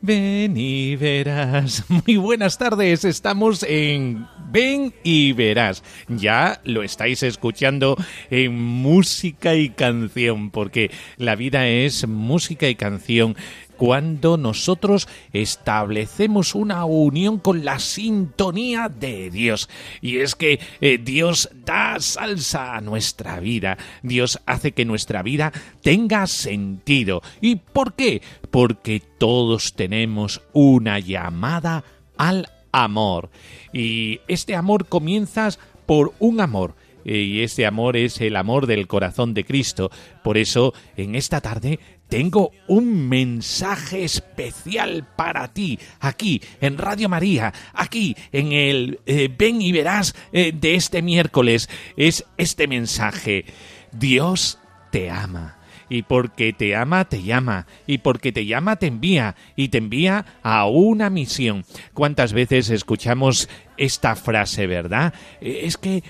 [0.00, 1.84] Ven y verás.
[2.06, 5.82] Muy buenas tardes, estamos en Ven y verás.
[6.08, 7.96] Ya lo estáis escuchando
[8.30, 13.36] en música y canción, porque la vida es música y canción
[13.78, 19.70] cuando nosotros establecemos una unión con la sintonía de Dios.
[20.02, 23.78] Y es que eh, Dios da salsa a nuestra vida.
[24.02, 27.22] Dios hace que nuestra vida tenga sentido.
[27.40, 28.20] ¿Y por qué?
[28.50, 31.84] Porque todos tenemos una llamada
[32.16, 33.30] al amor.
[33.72, 35.48] Y este amor comienza
[35.86, 39.90] por un amor y este amor es el amor del corazón de Cristo.
[40.22, 47.52] Por eso, en esta tarde tengo un mensaje especial para ti, aquí en Radio María,
[47.74, 51.68] aquí en el eh, Ven y verás eh, de este miércoles.
[51.96, 53.44] Es este mensaje.
[53.92, 54.58] Dios
[54.90, 55.58] te ama
[55.90, 60.24] y porque te ama te llama, y porque te llama te envía, y te envía
[60.42, 61.64] a una misión.
[61.94, 65.14] ¿Cuántas veces escuchamos esta frase, verdad?
[65.40, 66.02] Eh, es que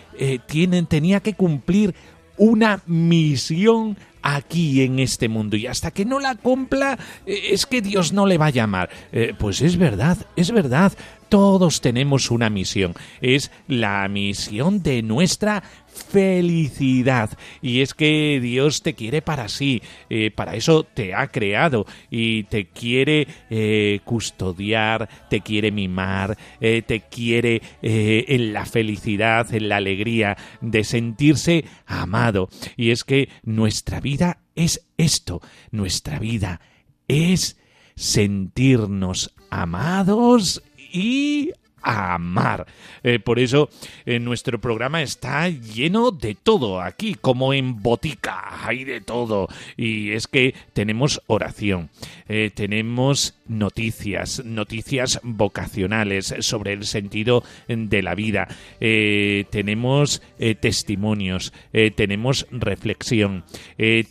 [0.47, 1.95] tienen, tenía que cumplir
[2.37, 3.97] una misión
[4.37, 8.27] aquí en este mundo y hasta que no la cumpla eh, es que Dios no
[8.27, 8.91] le va a llamar.
[9.39, 10.93] pues es verdad, es verdad.
[11.29, 12.95] Todos tenemos una misión.
[13.21, 15.63] Es la misión de nuestra
[16.05, 17.31] felicidad.
[17.63, 22.45] Y es que Dios te quiere para sí, eh, para eso te ha creado y
[22.45, 29.77] te quiere eh, custodiar, te quiere mimar, eh, te quiere en la felicidad, en la
[29.77, 32.49] alegría de sentirse amado.
[32.77, 35.41] Y es que nuestra vida es esto,
[35.71, 36.61] nuestra vida
[37.07, 37.59] es
[37.95, 40.63] sentirnos amados
[40.93, 41.53] y
[41.89, 42.67] amar.
[43.03, 43.71] Eh, por eso
[44.05, 49.49] eh, nuestro programa está lleno de todo aquí, como en botica, hay de todo.
[49.77, 51.89] Y es que tenemos oración,
[52.29, 58.47] eh, tenemos noticias, noticias vocacionales sobre el sentido de la vida,
[58.79, 60.21] tenemos
[60.61, 61.55] testimonios,
[61.97, 63.45] tenemos reflexión,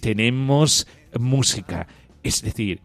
[0.01, 0.87] tenemos
[1.19, 1.87] música.
[2.23, 2.79] Es decir,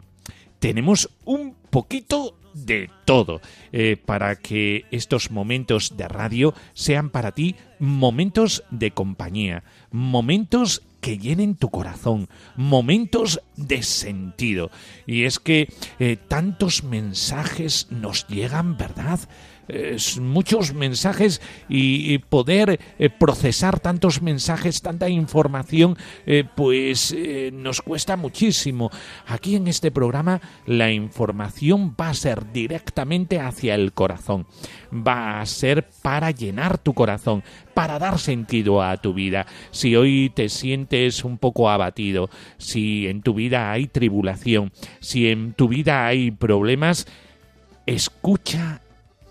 [0.59, 3.41] tenemos un poquito de todo
[3.71, 11.17] eh, para que estos momentos de radio sean para ti momentos de compañía, momentos que
[11.17, 14.71] llenen tu corazón, momentos de sentido.
[15.05, 15.67] Y es que
[15.99, 19.19] eh, tantos mensajes nos llegan, ¿verdad?
[20.19, 28.17] Muchos mensajes y, poder eh, procesar tantos mensajes, tanta información, eh, pues eh, nos cuesta
[28.17, 28.89] muchísimo.
[29.27, 34.47] Aquí en este programa la información va a ser directamente hacia el corazón,
[34.91, 39.45] va a ser para llenar tu corazón, para dar sentido a tu vida.
[39.71, 45.53] Si hoy te sientes un poco abatido, si en tu vida hay tribulación, si en
[45.53, 47.07] tu vida hay problemas,
[47.85, 48.81] escucha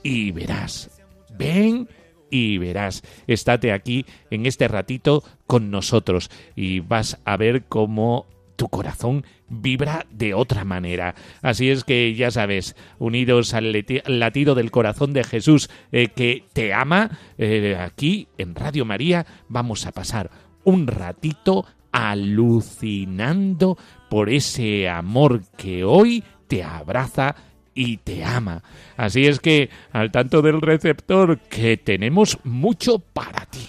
[0.03, 0.91] y verás.
[1.37, 1.89] Ven
[2.31, 3.03] y verás.
[3.27, 8.27] Estate aquí en este ratito con nosotros y vas a ver cómo
[8.57, 11.15] tu corazón vibra de otra manera.
[11.43, 13.73] Así es que ya sabes, unidos al
[14.07, 19.87] latido del corazón de Jesús eh, que te ama, eh, aquí en Radio María vamos
[19.87, 20.31] a pasar
[20.65, 23.77] un ratito alucinando
[24.09, 27.35] por ese amor que hoy te abraza
[27.75, 28.63] y te ama.
[28.97, 33.69] Así es que, al tanto del receptor, que tenemos mucho para ti.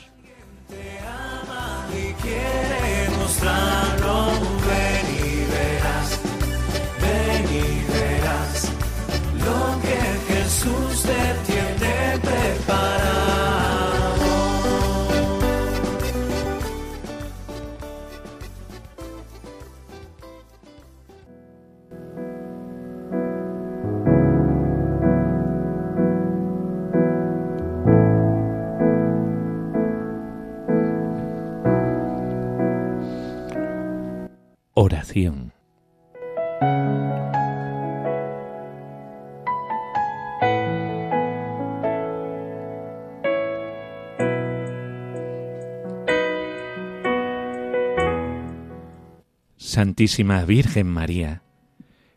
[49.57, 51.43] Santísima Virgen María,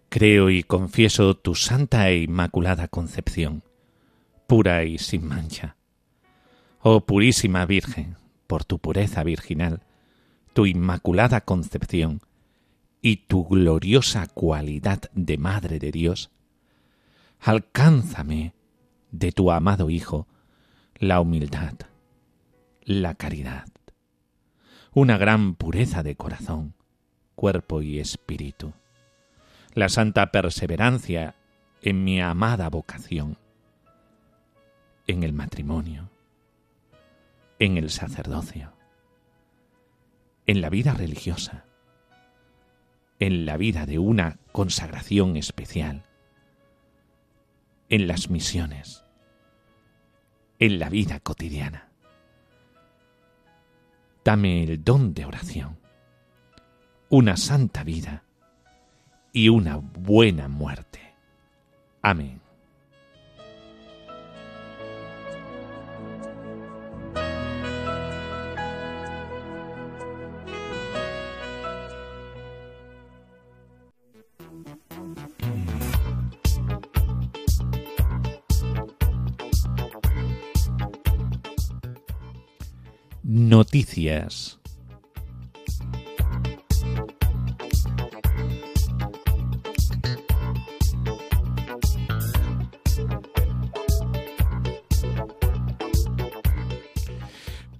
[0.09, 3.63] creo y confieso tu santa e inmaculada concepción,
[4.47, 5.77] pura y sin mancha.
[6.81, 8.17] Oh purísima Virgen,
[8.47, 9.83] por tu pureza virginal,
[10.55, 12.21] tu inmaculada concepción
[13.07, 16.33] y tu gloriosa cualidad de Madre de Dios,
[17.39, 18.53] alcánzame
[19.13, 20.27] de tu amado Hijo
[20.97, 21.75] la humildad,
[22.83, 23.69] la caridad,
[24.93, 26.75] una gran pureza de corazón,
[27.37, 28.73] cuerpo y espíritu,
[29.73, 31.37] la santa perseverancia
[31.83, 33.39] en mi amada vocación,
[35.07, 36.11] en el matrimonio,
[37.61, 38.73] en el sacerdocio,
[40.49, 41.66] en la vida religiosa,
[43.19, 46.05] en la vida de una consagración especial,
[47.89, 49.05] en las misiones,
[50.59, 51.91] en la vida cotidiana.
[54.25, 55.79] Dame el don de oración,
[57.09, 58.25] una santa vida
[59.33, 61.15] y una buena muerte.
[62.03, 62.46] Amén.
[83.57, 84.61] Noticias.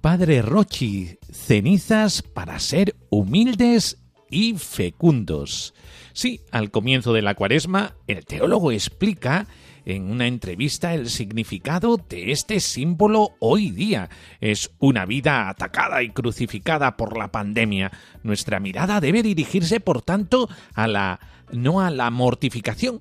[0.01, 3.99] Padre Rochi, cenizas para ser humildes
[4.31, 5.75] y fecundos.
[6.13, 9.45] Sí, al comienzo de la cuaresma, el teólogo explica
[9.87, 14.09] en una entrevista el significado de este símbolo hoy día.
[14.41, 17.93] Es una vida atacada y crucificada por la pandemia.
[18.21, 21.21] Nuestra mirada debe dirigirse, por tanto, a la
[21.53, 22.99] no a la mortificación,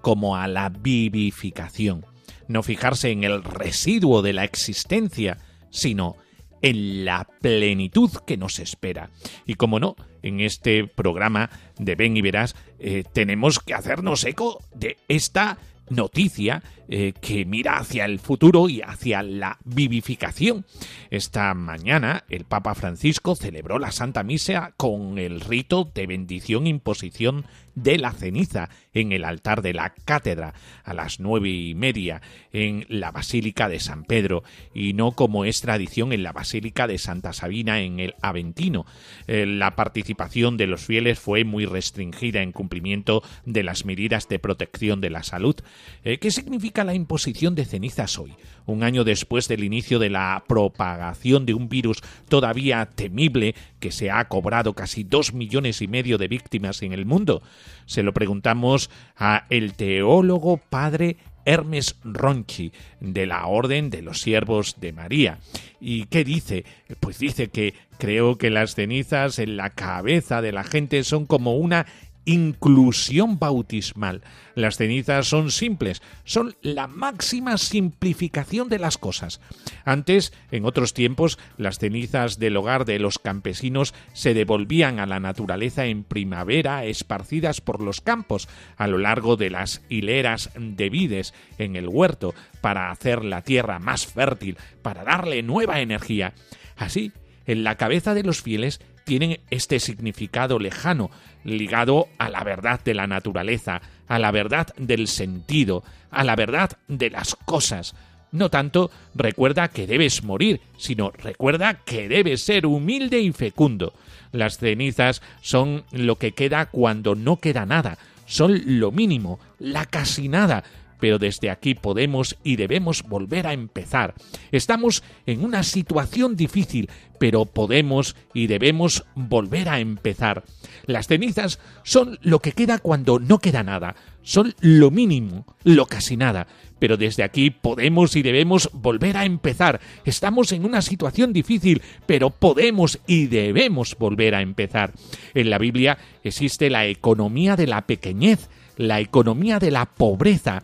[0.00, 2.06] como a la vivificación.
[2.48, 5.36] No fijarse en el residuo de la existencia,
[5.68, 6.16] sino
[6.62, 9.10] en la plenitud que nos espera.
[9.44, 14.64] Y como no, en este programa de Ven y Verás eh, tenemos que hacernos eco
[14.74, 15.58] de esta
[15.92, 20.64] noticia eh, que mira hacia el futuro y hacia la vivificación.
[21.10, 26.70] Esta mañana el Papa Francisco celebró la Santa Misa con el rito de bendición e
[26.70, 27.44] imposición
[27.74, 32.20] de la ceniza en el altar de la cátedra a las nueve y media
[32.52, 34.42] en la Basílica de San Pedro
[34.74, 38.84] y no como es tradición en la Basílica de Santa Sabina en el Aventino.
[39.26, 44.38] Eh, la participación de los fieles fue muy restringida en cumplimiento de las medidas de
[44.38, 45.56] protección de la salud.
[46.04, 48.34] Eh, ¿Qué significa la imposición de cenizas hoy?
[48.66, 54.10] Un año después del inicio de la propagación de un virus todavía temible que se
[54.10, 57.42] ha cobrado casi dos millones y medio de víctimas en el mundo.
[57.86, 64.76] Se lo preguntamos a el teólogo padre Hermes Ronchi, de la Orden de los Siervos
[64.80, 65.38] de María.
[65.80, 66.64] ¿Y qué dice?
[67.00, 71.56] Pues dice que creo que las cenizas en la cabeza de la gente son como
[71.56, 71.86] una
[72.24, 74.22] inclusión bautismal.
[74.54, 79.40] Las cenizas son simples, son la máxima simplificación de las cosas.
[79.84, 85.20] Antes, en otros tiempos, las cenizas del hogar de los campesinos se devolvían a la
[85.20, 91.34] naturaleza en primavera esparcidas por los campos a lo largo de las hileras de vides
[91.58, 96.34] en el huerto para hacer la tierra más fértil, para darle nueva energía.
[96.76, 97.12] Así,
[97.46, 101.10] en la cabeza de los fieles tienen este significado lejano,
[101.44, 106.78] ligado a la verdad de la naturaleza, a la verdad del sentido, a la verdad
[106.88, 107.94] de las cosas.
[108.30, 113.92] No tanto recuerda que debes morir, sino recuerda que debes ser humilde y fecundo.
[114.32, 120.28] Las cenizas son lo que queda cuando no queda nada, son lo mínimo, la casi
[120.28, 120.64] nada,
[121.02, 124.14] pero desde aquí podemos y debemos volver a empezar.
[124.52, 130.44] Estamos en una situación difícil, pero podemos y debemos volver a empezar.
[130.86, 136.16] Las cenizas son lo que queda cuando no queda nada, son lo mínimo, lo casi
[136.16, 136.46] nada,
[136.78, 139.80] pero desde aquí podemos y debemos volver a empezar.
[140.04, 144.92] Estamos en una situación difícil, pero podemos y debemos volver a empezar.
[145.34, 150.62] En la Biblia existe la economía de la pequeñez, la economía de la pobreza,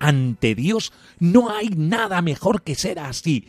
[0.00, 3.48] ante Dios no hay nada mejor que ser así.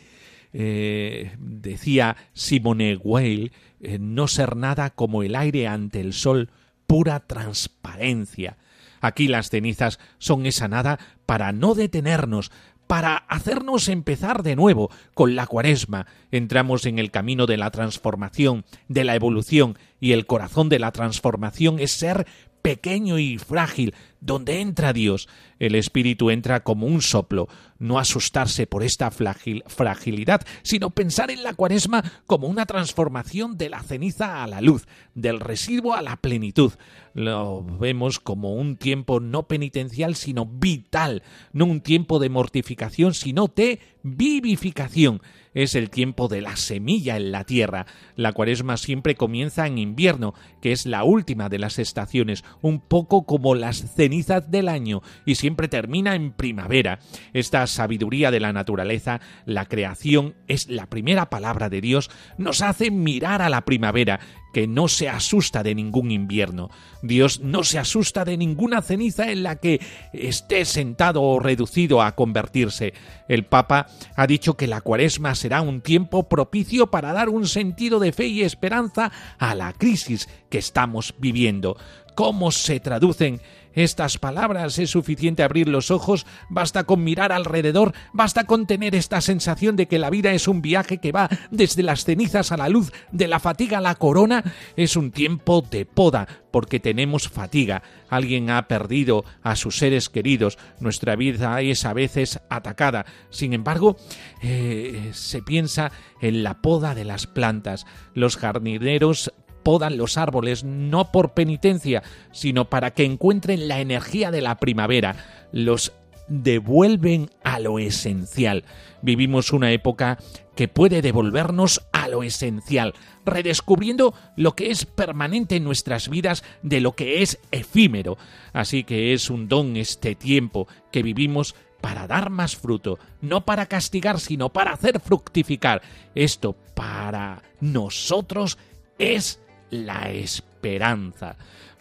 [0.52, 3.52] Eh, decía Simone Weil,
[3.82, 6.50] eh, no ser nada como el aire ante el sol,
[6.88, 8.58] pura transparencia.
[9.02, 12.52] Aquí las cenizas son esa nada para no detenernos,
[12.88, 16.08] para hacernos empezar de nuevo con la cuaresma.
[16.32, 20.92] Entramos en el camino de la transformación, de la evolución, y el corazón de la
[20.92, 22.26] transformación es ser
[22.62, 25.30] pequeño y frágil, donde entra Dios.
[25.60, 27.48] El Espíritu entra como un soplo,
[27.78, 33.84] no asustarse por esta fragilidad, sino pensar en la cuaresma como una transformación de la
[33.84, 36.74] ceniza a la luz, del residuo a la plenitud.
[37.14, 41.24] Lo vemos como un tiempo no penitencial, sino vital,
[41.54, 45.22] no un tiempo de mortificación, sino de vivificación
[45.54, 47.86] es el tiempo de la semilla en la tierra.
[48.16, 53.24] La cuaresma siempre comienza en invierno, que es la última de las estaciones, un poco
[53.24, 57.00] como las cenizas del año, y termina en primavera.
[57.34, 62.92] Esta sabiduría de la naturaleza, la creación, es la primera palabra de Dios, nos hace
[62.92, 64.20] mirar a la primavera
[64.54, 66.70] que no se asusta de ningún invierno.
[67.02, 69.80] Dios no se asusta de ninguna ceniza en la que
[70.14, 72.94] esté sentado o reducido a convertirse.
[73.28, 78.00] El Papa ha dicho que la cuaresma será un tiempo propicio para dar un sentido
[78.00, 81.78] de fe y esperanza a la crisis que estamos viviendo.
[82.16, 83.40] ¿Cómo se traducen
[83.74, 89.22] estas palabras es suficiente abrir los ojos, basta con mirar alrededor, basta con tener esta
[89.22, 92.70] sensación de que la vida es un viaje que va desde las cenizas a la
[92.70, 94.44] luz, de la fatiga a la corona,
[94.76, 97.84] es un tiempo de poda, porque tenemos fatiga.
[98.10, 103.06] Alguien ha perdido a sus seres queridos, nuestra vida es a veces atacada.
[103.30, 103.98] Sin embargo,
[104.42, 107.86] eh, se piensa en la poda de las plantas.
[108.14, 109.32] Los jardineros
[109.64, 115.16] podan los árboles no por penitencia, sino para que encuentren la energía de la primavera,
[115.52, 115.94] los
[116.30, 118.64] devuelven a lo esencial.
[119.02, 120.20] Vivimos una época
[120.56, 122.94] que puede devolvernos a lo esencial,
[123.26, 128.18] redescubriendo lo que es permanente en nuestras vidas de lo que es efímero.
[128.54, 133.66] Así que es un don este tiempo que vivimos para dar más fruto, no para
[133.66, 135.82] castigar, sino para hacer fructificar.
[136.14, 138.58] Esto para nosotros
[138.98, 141.36] es la esperanza.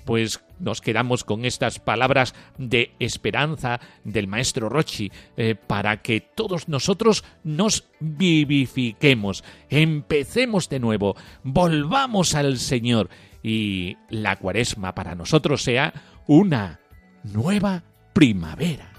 [0.05, 6.69] Pues nos quedamos con estas palabras de esperanza del maestro Rochi eh, para que todos
[6.69, 13.11] nosotros nos vivifiquemos, empecemos de nuevo, volvamos al Señor
[13.43, 15.93] y la cuaresma para nosotros sea
[16.27, 16.81] una
[17.23, 17.83] nueva
[18.15, 18.98] primavera.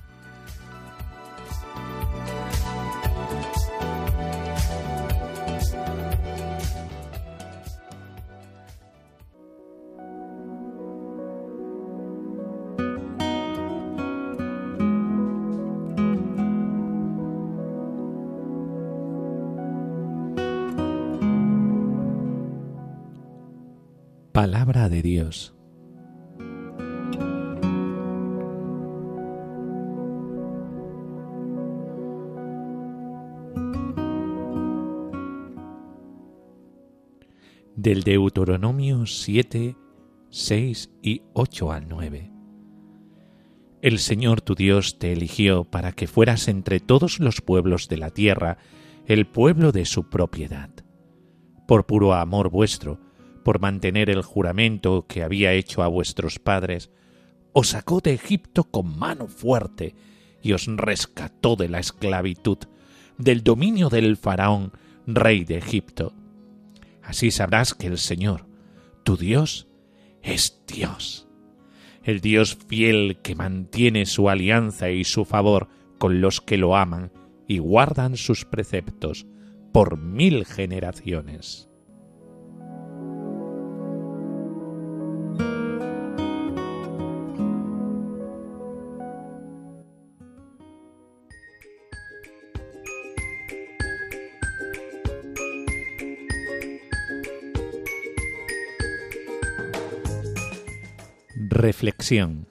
[25.09, 25.55] Dios.
[37.75, 39.75] Del Deuteronomio 7,
[40.29, 42.31] 6 y 8 al 9.
[43.81, 48.11] El Señor tu Dios te eligió para que fueras entre todos los pueblos de la
[48.11, 48.59] tierra
[49.07, 50.69] el pueblo de su propiedad.
[51.67, 53.08] Por puro amor vuestro,
[53.43, 56.89] por mantener el juramento que había hecho a vuestros padres,
[57.53, 59.95] os sacó de Egipto con mano fuerte
[60.41, 62.57] y os rescató de la esclavitud,
[63.17, 64.71] del dominio del faraón,
[65.05, 66.13] rey de Egipto.
[67.01, 68.45] Así sabrás que el Señor,
[69.03, 69.67] tu Dios,
[70.21, 71.27] es Dios,
[72.03, 77.11] el Dios fiel que mantiene su alianza y su favor con los que lo aman
[77.47, 79.25] y guardan sus preceptos
[79.71, 81.68] por mil generaciones.
[101.59, 102.47] Reflexión.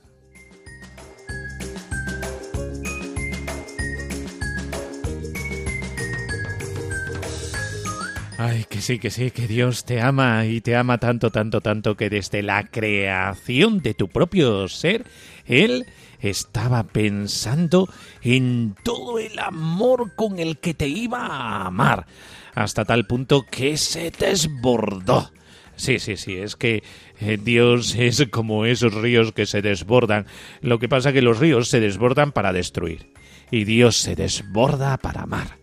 [8.37, 11.97] Ay, que sí, que sí, que Dios te ama y te ama tanto, tanto, tanto
[11.97, 15.07] que desde la creación de tu propio ser,
[15.47, 15.87] Él
[16.21, 17.88] estaba pensando
[18.21, 22.07] en todo el amor con el que te iba a amar,
[22.55, 25.31] hasta tal punto que se desbordó
[25.79, 26.83] Sí, sí, sí, es que
[27.21, 30.27] eh, Dios es como esos ríos que se desbordan.
[30.61, 33.13] Lo que pasa es que los ríos se desbordan para destruir
[33.51, 35.57] y Dios se desborda para amar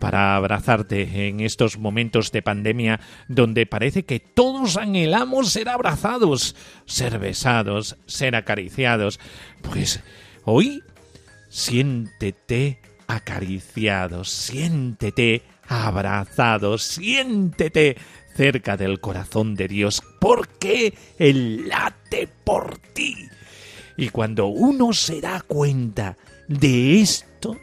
[0.00, 6.56] para abrazarte en estos momentos de pandemia donde parece que todos anhelamos ser abrazados,
[6.86, 9.20] ser besados, ser acariciados.
[9.62, 10.00] Pues
[10.42, 10.82] hoy
[11.48, 17.96] siéntete acariciado, siéntete abrazado, siéntete
[18.34, 23.16] cerca del corazón de Dios, porque Él late por ti.
[23.96, 26.16] Y cuando uno se da cuenta
[26.48, 27.56] de esto,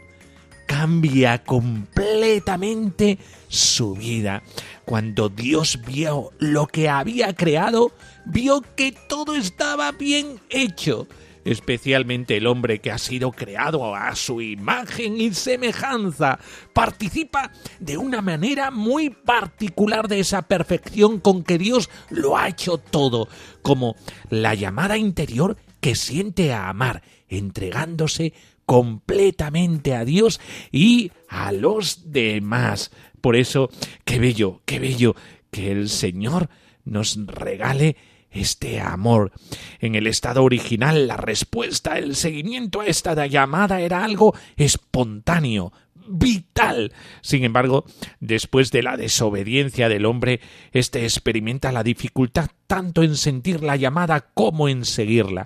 [0.68, 4.44] cambia completamente su vida.
[4.86, 7.92] Cuando Dios vio lo que había creado,
[8.26, 11.08] vio que todo estaba bien hecho
[11.50, 16.38] especialmente el hombre que ha sido creado a su imagen y semejanza,
[16.74, 22.78] participa de una manera muy particular de esa perfección con que Dios lo ha hecho
[22.78, 23.28] todo,
[23.64, 23.96] como
[24.30, 28.34] la llamada interior que siente a amar, entregándose
[28.68, 30.40] completamente a Dios
[30.72, 32.92] y a los demás.
[33.22, 33.72] Por eso,
[34.06, 35.16] qué bello, qué bello
[35.50, 36.48] que el Señor
[36.86, 37.96] nos regale
[38.32, 39.32] este amor.
[39.80, 45.72] En el estado original, la respuesta, el seguimiento a esta llamada era algo espontáneo,
[46.08, 46.94] vital.
[47.22, 47.86] Sin embargo,
[48.20, 54.32] después de la desobediencia del hombre, éste experimenta la dificultad tanto en sentir la llamada
[54.34, 55.46] como en seguirla.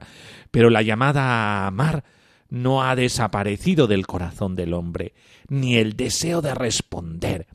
[0.51, 2.03] Pero la llamada a amar
[2.49, 5.13] no ha desaparecido del corazón del hombre,
[5.47, 7.47] ni el deseo de responder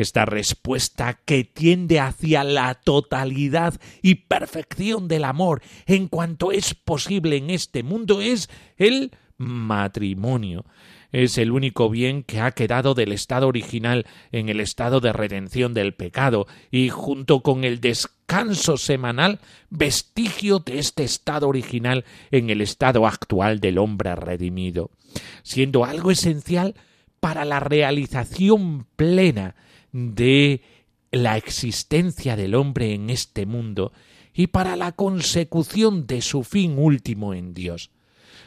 [0.00, 7.36] esta respuesta que tiende hacia la totalidad y perfección del amor en cuanto es posible
[7.36, 10.64] en este mundo es el matrimonio.
[11.12, 15.74] Es el único bien que ha quedado del estado original en el estado de redención
[15.74, 19.40] del pecado y junto con el descanso semanal
[19.70, 24.90] vestigio de este estado original en el estado actual del hombre redimido,
[25.42, 26.74] siendo algo esencial
[27.18, 29.56] para la realización plena
[29.92, 30.62] de
[31.10, 33.92] la existencia del hombre en este mundo
[34.32, 37.90] y para la consecución de su fin último en Dios.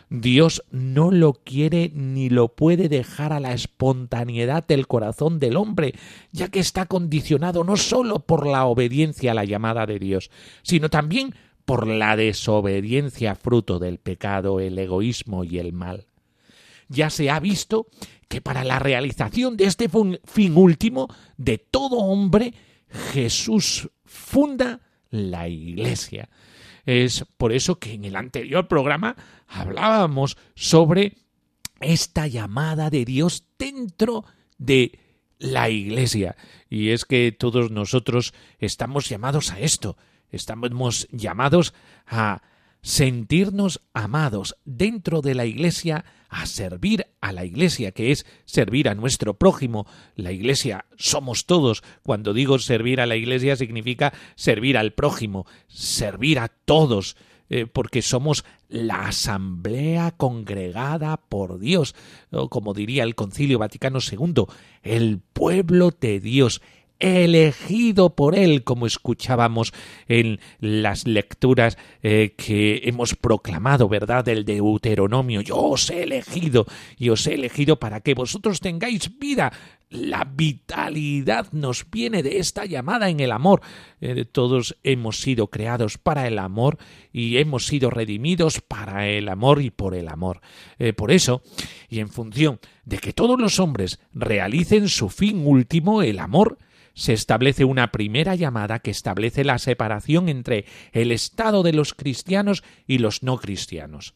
[0.09, 5.95] Dios no lo quiere ni lo puede dejar a la espontaneidad del corazón del hombre,
[6.31, 10.29] ya que está condicionado no sólo por la obediencia a la llamada de Dios,
[10.61, 11.33] sino también
[11.65, 16.05] por la desobediencia fruto del pecado, el egoísmo y el mal.
[16.89, 17.87] Ya se ha visto
[18.27, 22.53] que para la realización de este fin último de todo hombre,
[23.11, 26.29] Jesús funda la Iglesia.
[26.85, 29.15] Es por eso que en el anterior programa
[29.47, 31.17] hablábamos sobre
[31.79, 34.25] esta llamada de Dios dentro
[34.57, 34.99] de
[35.37, 36.35] la Iglesia.
[36.69, 39.97] Y es que todos nosotros estamos llamados a esto.
[40.29, 41.73] Estamos llamados
[42.07, 42.41] a
[42.83, 48.95] sentirnos amados dentro de la Iglesia, a servir a la Iglesia, que es servir a
[48.95, 49.87] nuestro prójimo.
[50.15, 51.81] La Iglesia somos todos.
[52.03, 57.15] Cuando digo servir a la Iglesia significa servir al prójimo, servir a todos,
[57.49, 61.95] eh, porque somos la asamblea congregada por Dios,
[62.49, 64.45] como diría el Concilio Vaticano II,
[64.81, 66.61] el pueblo de Dios,
[67.03, 69.73] elegido por Él, como escuchábamos
[70.07, 74.23] en las lecturas eh, que hemos proclamado, ¿verdad?
[74.23, 75.41] Del Deuteronomio.
[75.41, 76.65] Yo os he elegido
[76.97, 79.51] y os he elegido para que vosotros tengáis vida.
[79.89, 83.61] La vitalidad nos viene de esta llamada en el amor.
[83.99, 86.77] Eh, todos hemos sido creados para el amor
[87.11, 90.39] y hemos sido redimidos para el amor y por el amor.
[90.79, 91.43] Eh, por eso,
[91.89, 96.57] y en función de que todos los hombres realicen su fin último, el amor,
[96.93, 102.63] se establece una primera llamada que establece la separación entre el estado de los cristianos
[102.87, 104.13] y los no cristianos.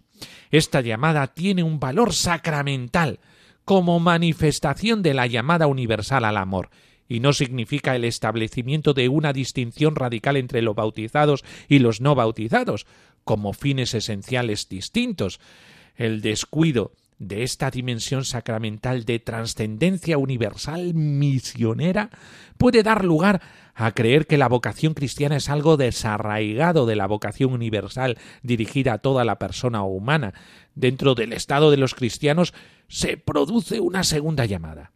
[0.52, 3.20] Esta llamada tiene un valor sacramental
[3.66, 6.70] como manifestación de la llamada universal al amor,
[7.10, 12.16] y no significa el establecimiento de una distinción radical entre los bautizados y los no
[12.16, 12.86] bautizados,
[13.24, 15.40] como fines esenciales distintos.
[15.96, 22.10] El descuido de esta dimensión sacramental de trascendencia universal misionera
[22.58, 23.42] puede dar lugar
[23.74, 28.98] a creer que la vocación cristiana es algo desarraigado de la vocación universal dirigida a
[29.00, 30.34] toda la persona humana.
[30.76, 32.54] Dentro del estado de los cristianos
[32.88, 34.92] se produce una segunda llamada.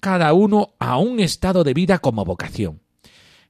[0.00, 2.80] Cada uno a un estado de vida como vocación.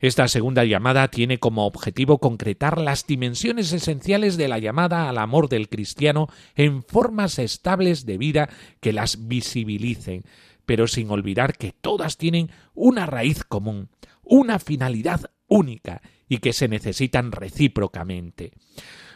[0.00, 5.48] Esta segunda llamada tiene como objetivo concretar las dimensiones esenciales de la llamada al amor
[5.48, 8.48] del cristiano en formas estables de vida
[8.80, 10.22] que las visibilicen,
[10.66, 13.88] pero sin olvidar que todas tienen una raíz común,
[14.22, 18.52] una finalidad única y que se necesitan recíprocamente.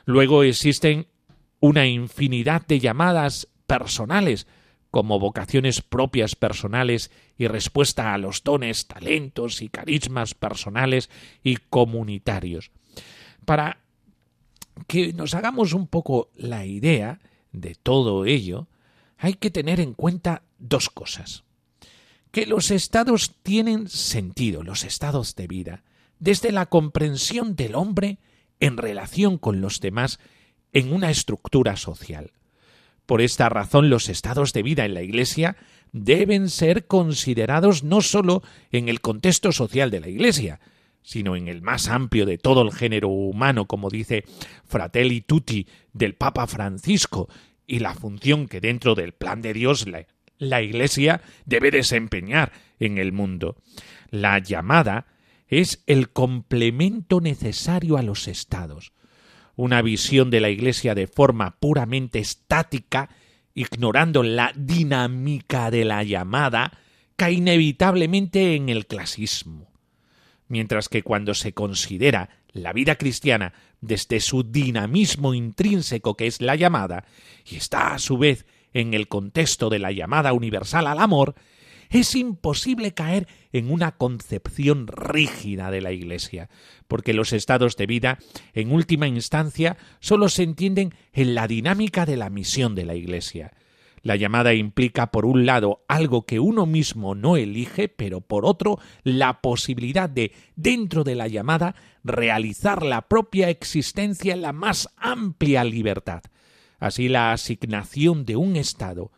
[0.05, 1.07] Luego existen
[1.61, 4.49] una infinidad de llamadas personales,
[4.93, 11.09] como vocaciones propias personales y respuesta a los dones, talentos y carismas personales
[11.43, 12.71] y comunitarios.
[13.47, 13.79] Para
[14.87, 17.21] que nos hagamos un poco la idea
[17.53, 18.69] de todo ello,
[19.17, 21.45] hay que tener en cuenta dos cosas.
[22.31, 25.85] Que los estados tienen sentido, los estados de vida,
[26.19, 28.19] desde la comprensión del hombre
[28.61, 30.21] en relación con los demás
[30.75, 32.31] en una estructura social.
[33.07, 35.57] Por esta razón los estados de vida en la Iglesia
[35.93, 40.61] deben ser considerados no sólo en el contexto social de la Iglesia,
[41.03, 44.25] sino en el más amplio de todo el género humano, como dice
[44.65, 47.29] Fratelli Tutti del Papa Francisco,
[47.67, 50.07] y la función que dentro del plan de Dios la,
[50.39, 53.57] la Iglesia debe desempeñar en el mundo.
[54.11, 55.07] La llamada
[55.49, 58.93] es el complemento necesario a los estados.
[59.57, 63.11] Una visión de la Iglesia de forma puramente estática,
[63.55, 66.79] ignorando la dinámica de la llamada,
[67.17, 69.71] cae inevitablemente en el clasismo.
[70.49, 76.57] Mientras que cuando se considera la vida cristiana desde su dinamismo intrínseco que es la
[76.57, 77.05] llamada,
[77.45, 81.35] y está a su vez en el contexto de la llamada universal al amor,
[81.93, 86.49] es imposible caer en una concepción rígida de la Iglesia,
[86.89, 88.19] porque los estados de vida,
[88.55, 93.53] en última instancia, sólo se entienden en la dinámica de la misión de la Iglesia.
[94.03, 98.81] La llamada implica, por un lado, algo que uno mismo no elige, pero por otro,
[99.05, 105.63] la posibilidad de, dentro de la llamada, realizar la propia existencia en la más amplia
[105.63, 106.23] libertad.
[106.81, 109.13] Así la asignación de un Estado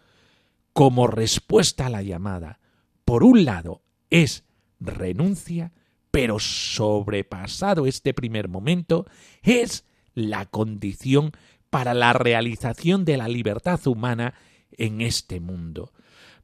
[0.74, 2.58] como respuesta a la llamada,
[3.04, 4.44] por un lado, es
[4.80, 5.72] renuncia,
[6.10, 9.06] pero sobrepasado este primer momento,
[9.42, 11.32] es la condición
[11.70, 14.34] para la realización de la libertad humana
[14.72, 15.92] en este mundo.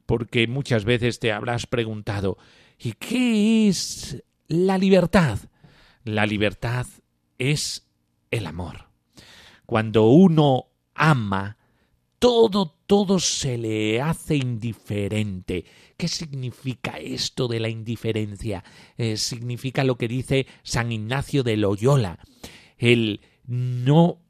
[0.07, 2.37] Porque muchas veces te habrás preguntado
[2.79, 5.39] ¿y qué es la libertad?
[6.03, 6.87] La libertad
[7.39, 7.87] es
[8.31, 8.89] el amor.
[9.67, 11.59] Cuando uno ama,
[12.21, 15.65] todo, todo se le hace indiferente.
[15.97, 18.63] ¿Qué significa esto de la indiferencia?
[18.97, 22.21] Eh, significa lo que dice San Ignacio de Loyola,
[22.79, 24.21] el no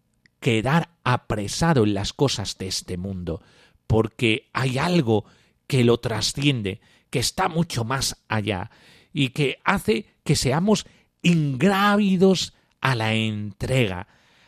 [0.41, 3.43] quedar apresado en las cosas de este mundo
[3.91, 5.25] porque hay algo
[5.67, 8.71] que lo trasciende, que está mucho más allá
[9.13, 10.87] y que hace que seamos
[11.23, 14.07] ingrávidos a la entrega,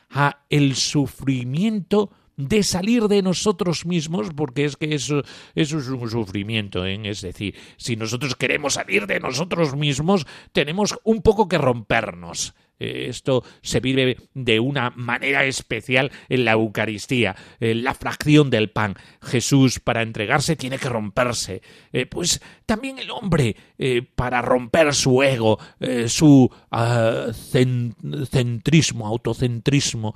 [0.09, 5.23] a el sufrimiento de salir de nosotros mismos, porque es que eso,
[5.55, 7.01] eso es un sufrimiento, ¿eh?
[7.05, 12.55] es decir, si nosotros queremos salir de nosotros mismos, tenemos un poco que rompernos.
[12.83, 18.71] Eh, esto se vive de una manera especial en la Eucaristía, en la fracción del
[18.71, 18.97] pan.
[19.21, 21.63] Jesús para entregarse tiene que romperse.
[21.93, 25.59] Eh, pues también el hombre eh, para romper su ego,
[26.07, 30.15] su ah, centrismo, autocentrismo,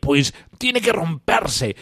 [0.00, 1.74] pues tiene que romperse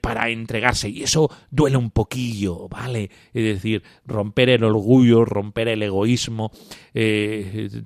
[0.00, 0.88] para entregarse.
[0.88, 3.10] Y eso duele un poquillo, ¿vale?
[3.32, 6.50] Es decir, romper el orgullo, romper el egoísmo,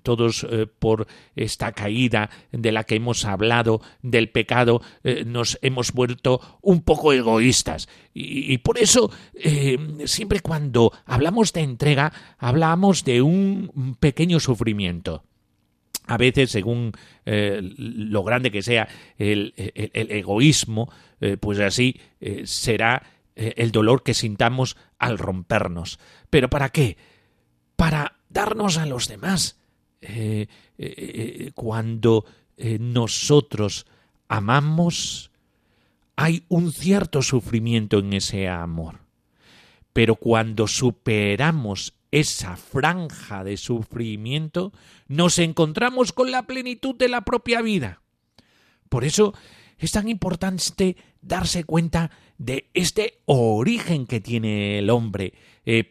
[0.03, 0.47] todos
[0.79, 6.83] por esta caída de la que hemos hablado, del pecado, eh, nos hemos vuelto un
[6.83, 7.89] poco egoístas.
[8.19, 15.25] Y, por eso, eh, siempre cuando hablamos de entrega, hablamos de un pequeño sufrimiento.
[16.07, 16.93] A veces, según
[17.25, 20.91] eh, lo grande que sea el, egoísmo,
[21.41, 21.99] pues así
[22.45, 23.03] será
[23.35, 25.99] el dolor que sintamos al rompernos.
[26.31, 26.97] ¿Pero para qué?
[27.75, 29.59] Para darnos a los demás,
[30.01, 30.47] eh,
[30.79, 32.25] eh, eh, cuando
[32.59, 33.87] nosotros
[34.29, 35.31] amamos,
[36.17, 39.01] hay un cierto sufrimiento en ese amor.
[39.93, 44.73] Pero cuando superamos esa franja de sufrimiento,
[45.09, 48.03] nos encontramos con la plenitud de la propia vida.
[48.89, 49.35] Por eso
[49.79, 55.35] es tan importante darse cuenta de este origen que tiene el hombre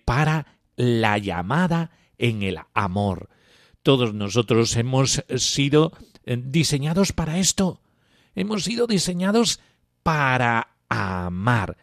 [0.06, 3.30] para la llamada en el amor.
[3.84, 5.92] Todos nosotros hemos sido
[6.26, 7.82] eh, diseñados para esto.
[8.34, 9.60] Hemos sido diseñados
[10.04, 11.78] para amar.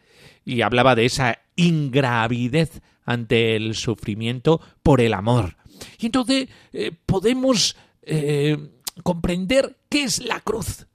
[0.44, 5.56] Y hablaba de esa ingravidez ante el sufrimiento por el amor.
[5.98, 8.56] Y entonces eh, podemos eh,
[9.02, 10.86] comprender qué es la cruz.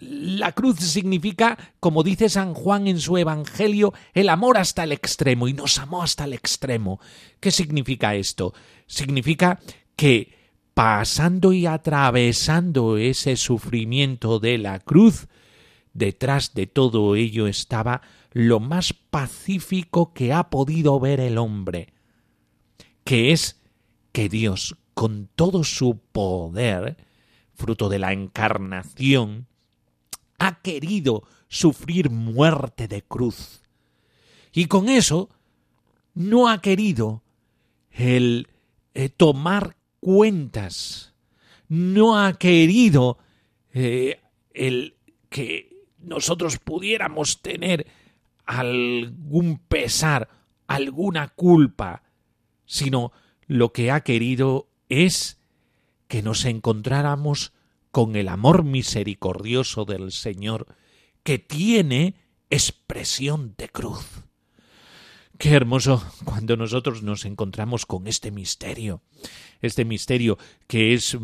[0.00, 5.48] La cruz significa, como dice San Juan en su Evangelio, el amor hasta el extremo,
[5.48, 7.00] y nos amó hasta el extremo.
[7.40, 8.54] ¿Qué significa esto?
[8.86, 9.58] Significa
[9.96, 10.38] que
[10.72, 15.26] pasando y atravesando ese sufrimiento de la cruz,
[15.92, 18.00] detrás de todo ello estaba
[18.32, 21.92] lo más pacífico que ha podido ver el hombre,
[23.04, 23.60] que es
[24.12, 26.96] que Dios, con todo su poder,
[27.54, 29.46] fruto de la encarnación,
[30.38, 33.62] ha querido sufrir muerte de cruz.
[34.52, 35.30] Y con eso
[36.14, 37.22] no ha querido
[37.90, 38.48] el
[38.94, 41.14] eh, tomar cuentas,
[41.68, 43.18] no ha querido
[43.72, 44.20] eh,
[44.52, 44.96] el
[45.28, 47.86] que nosotros pudiéramos tener
[48.48, 50.30] algún pesar,
[50.66, 52.02] alguna culpa,
[52.64, 53.12] sino
[53.46, 55.38] lo que ha querido es
[56.08, 57.52] que nos encontráramos
[57.90, 60.66] con el amor misericordioso del Señor,
[61.22, 62.14] que tiene
[62.48, 64.24] expresión de cruz.
[65.36, 69.02] Qué hermoso cuando nosotros nos encontramos con este misterio,
[69.60, 71.16] este misterio que es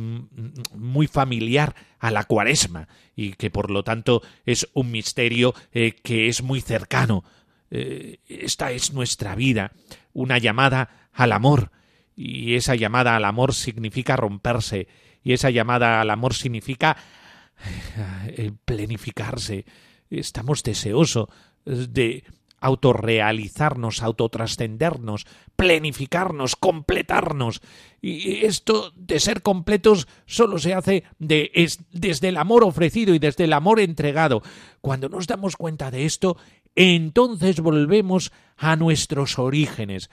[0.75, 6.29] muy familiar a la cuaresma y que por lo tanto es un misterio eh, que
[6.29, 7.25] es muy cercano.
[7.71, 9.73] Eh, esta es nuestra vida,
[10.13, 11.71] una llamada al amor,
[12.17, 14.87] y esa llamada al amor significa romperse,
[15.23, 16.97] y esa llamada al amor significa
[18.29, 19.65] eh, plenificarse.
[20.11, 21.29] Estamos deseosos
[21.65, 22.25] de
[22.65, 27.61] autorrealizarnos, autotrascendernos, plenificarnos, completarnos.
[28.01, 33.19] Y esto de ser completos solo se hace de, es, desde el amor ofrecido y
[33.19, 34.43] desde el amor entregado.
[34.81, 36.39] Cuando nos damos cuenta de esto,
[36.75, 40.09] entonces volvemos a nuestros orígenes,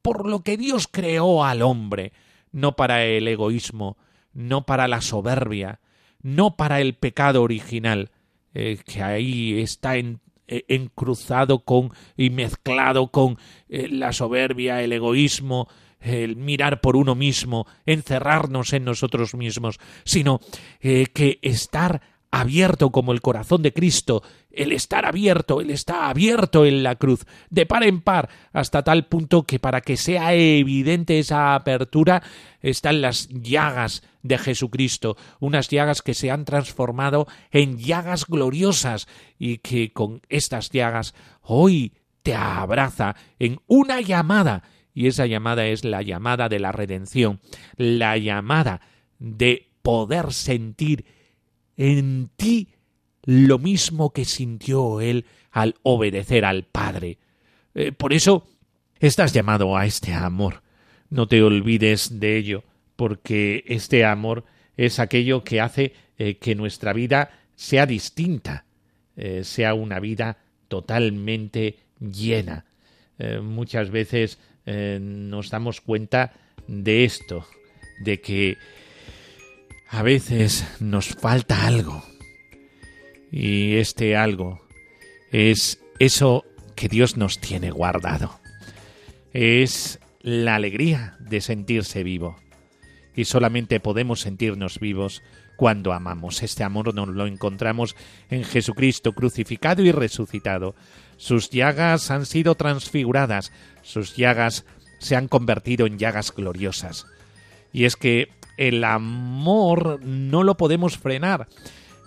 [0.00, 2.12] por lo que Dios creó al hombre,
[2.52, 3.98] no para el egoísmo,
[4.32, 5.80] no para la soberbia,
[6.22, 8.12] no para el pecado original,
[8.54, 14.92] eh, que ahí está en, eh, encruzado con y mezclado con eh, la soberbia, el
[14.92, 15.68] egoísmo,
[16.00, 20.40] el mirar por uno mismo, encerrarnos en nosotros mismos, sino
[20.80, 26.66] eh, que estar abierto como el corazón de Cristo, el estar abierto, el está abierto
[26.66, 31.18] en la cruz, de par en par, hasta tal punto que para que sea evidente
[31.18, 32.22] esa apertura
[32.60, 39.58] están las llagas de Jesucristo, unas llagas que se han transformado en llagas gloriosas y
[39.58, 46.02] que con estas llagas hoy te abraza en una llamada, y esa llamada es la
[46.02, 47.40] llamada de la redención,
[47.76, 48.80] la llamada
[49.18, 51.17] de poder sentir
[51.78, 52.68] en ti
[53.24, 57.18] lo mismo que sintió él al obedecer al Padre.
[57.74, 58.46] Eh, por eso
[58.98, 60.62] estás llamado a este amor.
[61.08, 62.64] No te olvides de ello,
[62.96, 64.44] porque este amor
[64.76, 68.66] es aquello que hace eh, que nuestra vida sea distinta,
[69.16, 70.38] eh, sea una vida
[70.68, 72.66] totalmente llena.
[73.42, 76.34] muchas veces nos damos cuenta
[76.68, 77.44] de esto,
[78.00, 78.58] de que
[79.88, 82.02] a veces nos falta algo.
[83.30, 84.60] Y este algo
[85.32, 88.38] es eso que Dios nos tiene guardado.
[89.32, 92.36] Es la alegría de sentirse vivo.
[93.14, 95.22] Y solamente podemos sentirnos vivos
[95.56, 96.42] cuando amamos.
[96.42, 97.96] Este amor nos lo encontramos
[98.30, 100.76] en Jesucristo crucificado y resucitado.
[101.16, 104.64] Sus llagas han sido transfiguradas, sus llagas
[105.00, 107.06] se han convertido en llagas gloriosas.
[107.72, 111.48] Y es que el amor no lo podemos frenar.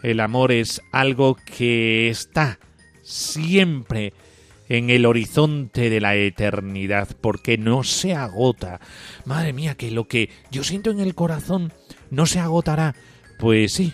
[0.03, 2.59] El amor es algo que está
[3.01, 4.13] siempre
[4.69, 8.79] en el horizonte de la eternidad, porque no se agota.
[9.25, 11.73] Madre mía, que lo que yo siento en el corazón
[12.09, 12.95] no se agotará.
[13.39, 13.93] Pues sí,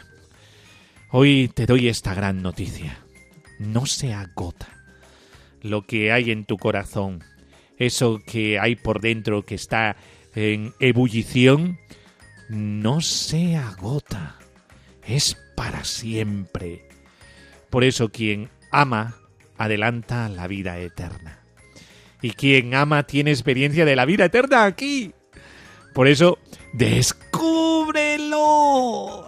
[1.12, 3.00] hoy te doy esta gran noticia.
[3.60, 4.68] No se agota.
[5.62, 7.24] Lo que hay en tu corazón,
[7.78, 9.96] eso que hay por dentro que está
[10.36, 11.80] en ebullición,
[12.50, 14.38] no se agota,
[15.04, 16.88] es para siempre.
[17.70, 19.16] Por eso quien ama
[19.58, 21.40] adelanta la vida eterna.
[22.22, 25.14] Y quien ama tiene experiencia de la vida eterna aquí.
[25.94, 26.40] Por eso,
[26.74, 27.28] descúbrelo.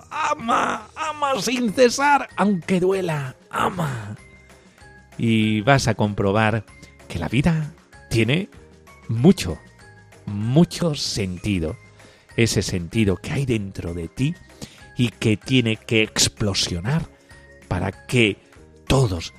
[0.10, 4.15] Ama, ama sin cesar, aunque duela, ama.
[5.17, 6.65] Y vas a comprobar
[7.08, 7.73] que la vida
[8.10, 8.49] tiene
[9.08, 9.60] mucho,
[10.25, 11.75] mucho sentido
[12.43, 14.36] ese sentido que hay dentro de ti
[14.97, 17.08] y que tiene que explosionar
[17.67, 18.38] para que
[18.88, 19.34] todos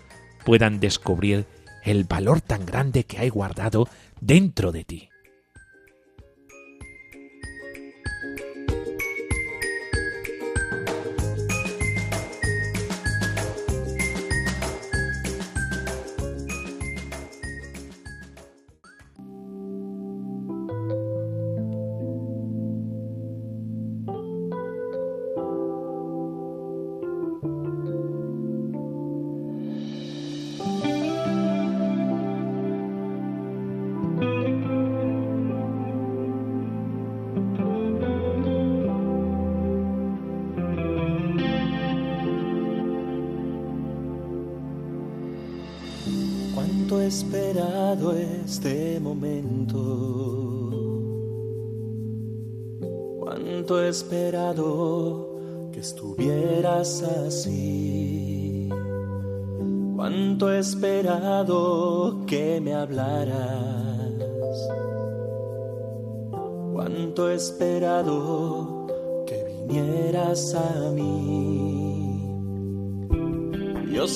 [0.44, 1.46] puedan descubrir
[1.84, 3.88] el valor tan grande que hay guardado
[4.20, 5.09] dentro de ti.
[47.10, 49.78] Esperado este momento.
[53.18, 58.68] Cuánto he esperado que estuvieras así,
[59.96, 63.34] Cuánto he esperado que me hablaras.
[66.72, 68.86] Cuánto he esperado
[69.26, 71.59] que vinieras a mí.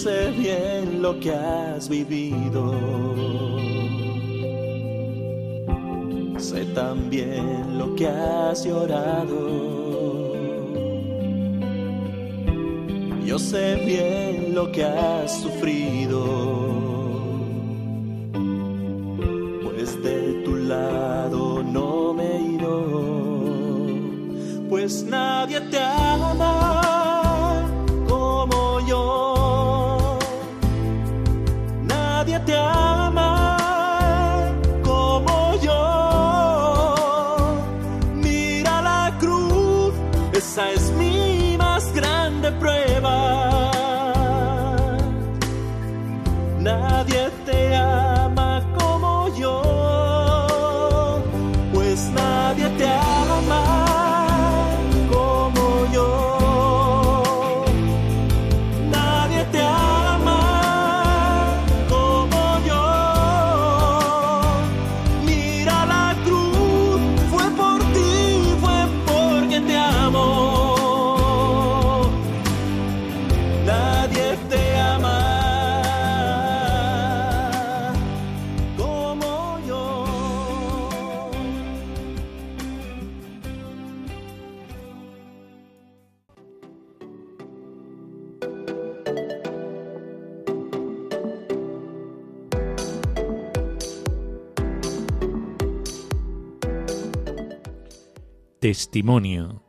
[0.02, 2.74] Sé bien lo que has vivido.
[6.36, 10.34] Sé también lo que has llorado.
[13.24, 16.20] Yo sé bien lo que has sufrido,
[19.62, 22.68] pues de tu lado no me iré,
[24.68, 25.23] pues nadie
[40.36, 43.70] esa es mi más grande prueba.
[46.60, 47.30] Nadie
[98.64, 99.60] Testimonio.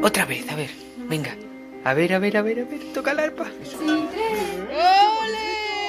[0.00, 0.70] Otra vez, a ver,
[1.08, 1.34] venga.
[1.82, 3.42] A ver, a ver, a ver, a ver, toca el arpa.
[3.42, 3.88] ¡Ole!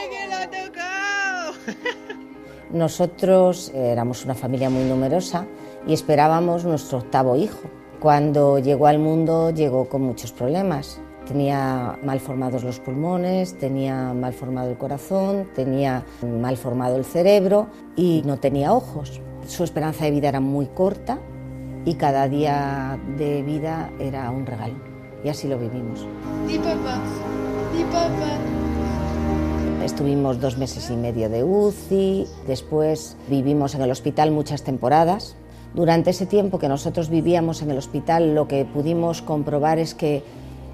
[0.10, 1.54] ¡Que lo ha tocado!
[2.72, 5.46] Nosotros éramos una familia muy numerosa
[5.86, 7.70] y esperábamos nuestro octavo hijo.
[8.00, 11.00] Cuando llegó al mundo llegó con muchos problemas.
[11.30, 17.68] Tenía mal formados los pulmones, tenía mal formado el corazón, tenía mal formado el cerebro
[17.96, 19.22] y no tenía ojos.
[19.46, 21.20] Su esperanza de vida era muy corta
[21.86, 24.74] y cada día de vida era un regalo.
[25.24, 26.08] Y así lo vivimos.
[26.48, 27.00] Di papá,
[27.78, 29.86] di papá.
[29.86, 35.36] Estuvimos dos meses y medio de UCI, después vivimos en el hospital muchas temporadas.
[35.76, 40.24] Durante ese tiempo que nosotros vivíamos en el hospital lo que pudimos comprobar es que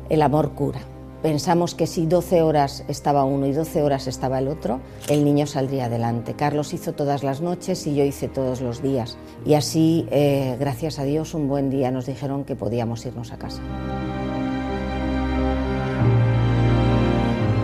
[0.10, 0.80] el amor cura.
[1.22, 5.48] Pensamos que si 12 horas estaba uno y 12 horas estaba el otro, el niño
[5.48, 6.36] saldría adelante.
[6.36, 9.18] Carlos hizo todas las noches y yo hice todos los días.
[9.44, 13.38] Y así, eh, gracias a Dios, un buen día nos dijeron que podíamos irnos a
[13.38, 13.62] casa.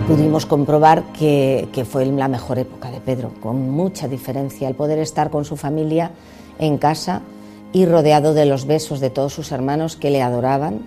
[0.08, 5.00] pudimos comprobar que, que, fue la mejor época de Pedro, con mucha diferencia, el poder
[5.00, 6.12] estar con su familia
[6.60, 7.22] en casa
[7.72, 10.82] y rodeado de los besos de todos sus hermanos que le adoraban,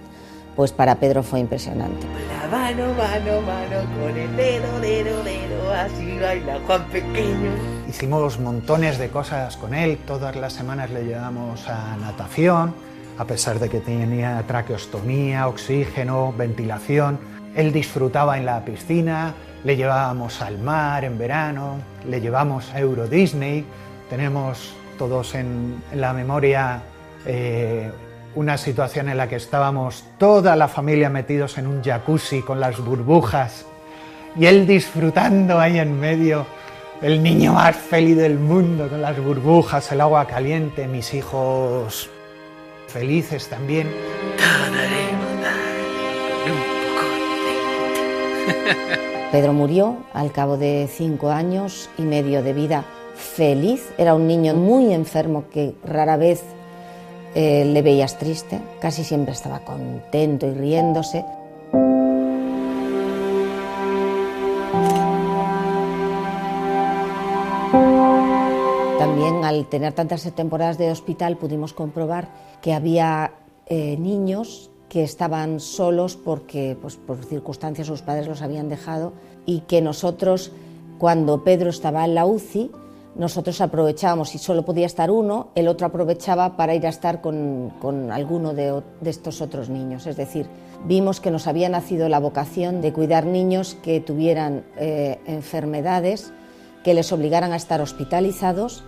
[0.57, 2.07] pues para Pedro fue impresionante.
[2.29, 7.51] La mano, mano, mano, con el dedo, dedo, dedo, así baila Juan Pequeño.
[7.88, 12.75] Hicimos montones de cosas con él, todas las semanas le llevamos a natación,
[13.19, 17.19] a pesar de que tenía traqueostomía, oxígeno, ventilación.
[17.55, 23.07] Él disfrutaba en la piscina, le llevábamos al mar en verano, le llevamos a Euro
[23.07, 23.64] Disney.
[24.11, 26.83] Tenemos todos en, la memoria
[27.27, 27.90] eh,
[28.35, 32.79] una situación en la que estábamos toda la familia metidos en un jacuzzi con las
[32.79, 33.66] burbujas
[34.37, 36.44] y él disfrutando ahí en medio,
[37.01, 42.11] el niño más feliz del mundo con las burbujas, el agua caliente, mis hijos
[42.88, 43.88] felices también.
[49.33, 52.85] Pedro murió al cabo de cinco años y medio de vida
[53.15, 53.92] feliz.
[53.98, 56.42] Era un niño muy enfermo que rara vez
[57.35, 61.24] eh, le veías triste, casi siempre estaba contento y riéndose.
[68.98, 72.28] También al tener tantas temporadas de hospital pudimos comprobar
[72.62, 73.32] que había
[73.66, 79.12] eh, niños que estaban solos porque pues, por circunstancias sus padres los habían dejado
[79.44, 80.52] y que nosotros,
[80.98, 82.70] cuando Pedro estaba en la UCI,
[83.17, 87.73] nosotros aprovechábamos, si solo podía estar uno, el otro aprovechaba para ir a estar con,
[87.81, 90.06] con alguno de, estos otros niños.
[90.06, 90.46] Es decir,
[90.85, 96.33] vimos que nos había nacido la vocación de cuidar niños que tuvieran eh, enfermedades
[96.83, 98.85] que les obligaran a estar hospitalizados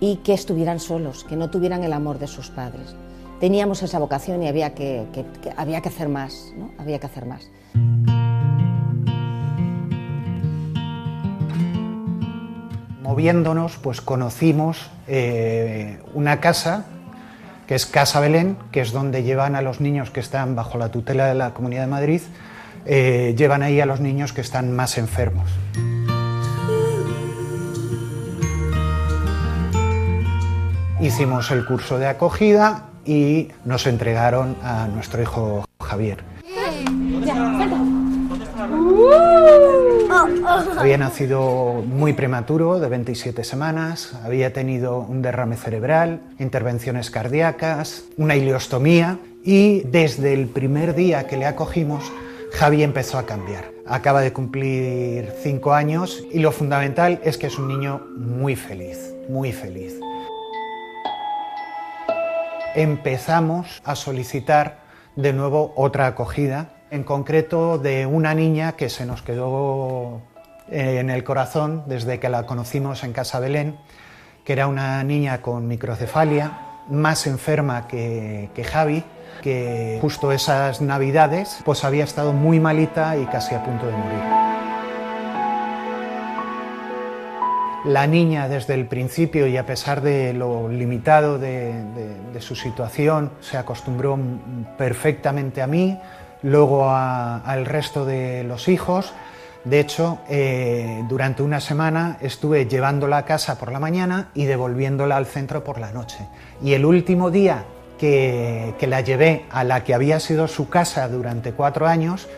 [0.00, 2.94] y que estuvieran solos, que no tuvieran el amor de sus padres.
[3.40, 5.06] Teníamos esa vocación y había que-
[5.56, 6.70] había que hacer más, ¿no?
[6.78, 7.50] Había que hacer más.
[13.06, 16.86] Moviéndonos, pues conocimos eh, una casa
[17.68, 20.88] que es Casa Belén, que es donde llevan a los niños que están bajo la
[20.88, 22.20] tutela de la Comunidad de Madrid,
[22.84, 25.48] eh, llevan ahí a los niños que están más enfermos.
[31.00, 36.24] Hicimos el curso de acogida y nos entregaron a nuestro hijo Javier.
[40.78, 48.36] Había nacido muy prematuro, de 27 semanas, había tenido un derrame cerebral, intervenciones cardíacas, una
[48.36, 52.12] ileostomía y desde el primer día que le acogimos,
[52.52, 53.70] Javi empezó a cambiar.
[53.86, 59.14] Acaba de cumplir cinco años y lo fundamental es que es un niño muy feliz,
[59.28, 59.94] muy feliz.
[62.74, 64.80] Empezamos a solicitar
[65.16, 70.20] de nuevo otra acogida, en concreto de una niña que se nos quedó
[70.70, 73.76] eh, en el corazón desde que la conocimos en Casa Belén,
[74.44, 79.02] que era una niña con microcefalia, más enferma que, Javi,
[79.42, 84.46] que justo esas navidades pues había estado muy malita y casi a punto de morir.
[87.86, 91.84] La niña desde el principio y a pesar de lo limitado de,
[92.40, 94.18] su situación se acostumbró
[94.76, 95.98] perfectamente a mí,
[96.46, 99.12] luego al resto de los hijos.
[99.64, 105.16] De hecho, eh, durante una semana estuve llevándola a casa por la mañana y devolviéndola
[105.16, 106.18] al centro por la noche.
[106.62, 107.64] Y el último día
[107.98, 112.28] que la llevé a la que había sido su casa durante cuatro años,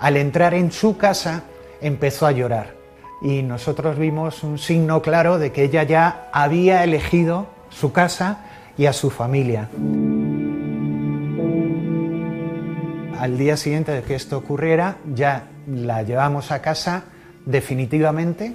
[0.00, 1.44] al entrar en su casa
[1.80, 2.84] empezó a llorar
[3.24, 8.44] y nosotros vimos un signo claro de que ella ya había elegido su casa
[8.76, 9.70] y a su familia.
[13.24, 17.04] Al día siguiente de que esto ocurriera, ya la llevamos a casa
[17.46, 18.52] definitivamente.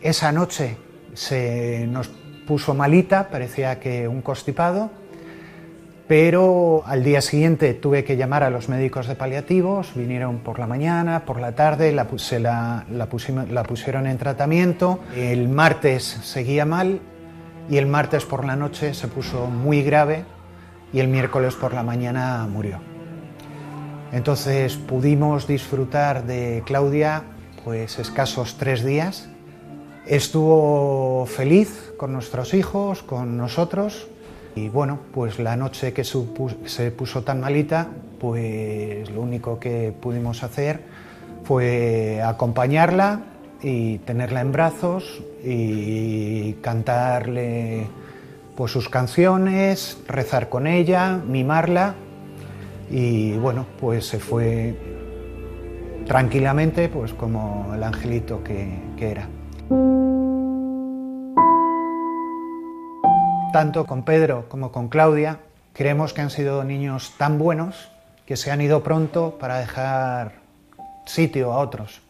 [0.00, 0.76] Esa noche
[1.12, 2.06] se nos
[2.46, 4.92] puso malita, parecía que un constipado,
[6.06, 10.68] pero al día siguiente tuve que llamar a los médicos de paliativos, vinieron por la
[10.68, 12.06] mañana, por la tarde, la,
[12.88, 17.00] la pusieron en tratamiento, el martes seguía mal
[17.68, 20.22] y el martes por la noche se puso muy grave
[20.92, 22.91] y el miércoles por la mañana murió.
[24.12, 27.22] Entonces pudimos disfrutar de Claudia
[27.64, 29.28] pues escasos tres días.
[30.06, 34.08] Estuvo feliz con nuestros hijos, con nosotros.
[34.54, 37.88] Y bueno, pues la noche que se puso tan malita,
[38.20, 40.80] pues lo único que pudimos hacer
[41.44, 43.22] fue acompañarla
[43.62, 47.86] y tenerla en brazos y cantarle
[48.56, 51.94] pues sus canciones, rezar con ella, mimarla
[52.90, 54.76] y bueno, pues se fue
[56.06, 59.28] tranquilamente, pues como el angelito que, era.
[63.52, 65.40] Tanto con Pedro como con Claudia,
[65.72, 67.90] creemos que han sido niños tan buenos
[68.26, 70.34] que se han ido pronto para dejar
[71.04, 72.00] sitio a otros.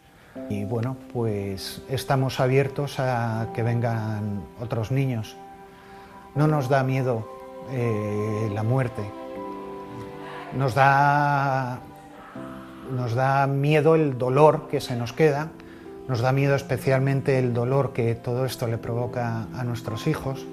[0.49, 5.37] Y bueno, pues estamos abiertos a que vengan otros niños.
[6.35, 7.29] No nos da miedo
[7.71, 9.03] eh, la muerte,
[10.57, 11.81] nos da,
[12.95, 15.49] nos da miedo el dolor que se nos queda,
[16.09, 20.47] nos da miedo especialmente el dolor que todo esto le provoca a nuestros hijos,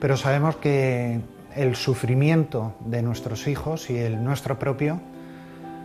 [0.00, 1.20] pero sabemos que
[1.54, 5.00] el sufrimiento de nuestros hijos y el nuestro propio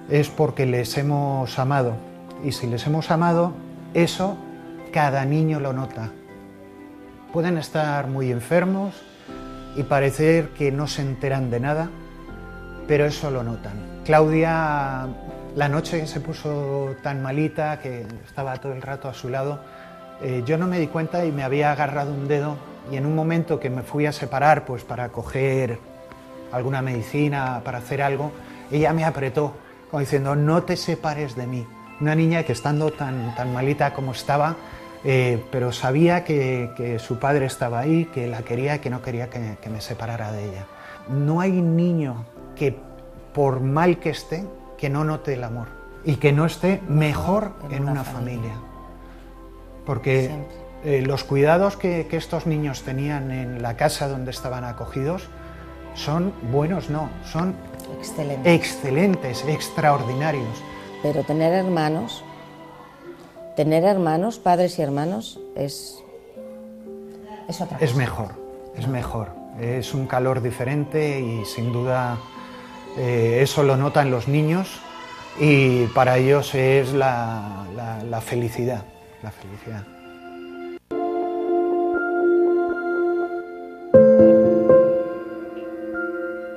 [0.10, 1.93] es porque les hemos amado.
[2.43, 3.54] Y si les hemos amado,
[3.93, 4.38] eso
[4.91, 6.12] cada niño lo nota.
[7.34, 8.96] Pueden estar muy enfermos
[9.76, 11.89] y parecer que no se enteran de nada,
[12.88, 13.73] pero eso lo notan.
[14.05, 15.07] Claudia,
[15.55, 19.59] la noche se puso tan malita, que estaba todo el rato a su lado,
[20.21, 22.57] eh, yo no me di cuenta y me había agarrado un dedo
[22.91, 25.79] y en un momento que me fui a separar pues para coger
[26.51, 28.31] alguna medicina, para hacer algo,
[28.71, 29.53] ella me apretó,
[29.89, 31.67] como diciendo, no te separes de mí.
[31.99, 34.55] Una niña que estando tan, tan malita como estaba,
[35.03, 39.01] eh, pero sabía que, que su padre estaba ahí, que la quería y que no
[39.01, 40.65] quería que, que me separara de ella.
[41.09, 42.25] No hay niño
[42.56, 42.78] que,
[43.34, 44.45] por mal que esté,
[44.78, 45.68] que no note el amor
[46.03, 48.53] y que no esté mejor en una familia.
[49.86, 50.32] Porque
[50.84, 55.28] eh, los cuidados que, que estos niños tenían en la casa donde estaban acogidos
[55.95, 57.56] son buenos, no, son
[57.99, 58.53] Excelente.
[58.53, 60.64] excelentes, extraordinarios.
[61.01, 62.24] Pero tener hermanos,
[63.56, 66.03] tener hermanos, padres y hermanos, es,
[67.47, 67.86] es otra cosa.
[67.86, 68.30] Es mejor.
[68.78, 69.30] es mejor.
[69.60, 72.18] Es un calor diferente y sin duda
[72.98, 74.80] eh, eso lo notan los niños
[75.39, 77.66] y para ellos es la,
[78.10, 78.84] la felicidad,
[79.22, 79.84] la felicidad.